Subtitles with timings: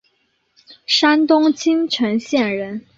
[0.87, 2.83] 山东青城县人。